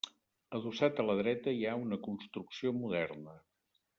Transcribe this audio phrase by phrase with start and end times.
[0.59, 3.39] Adossat a la dreta, hi ha una construcció moderna.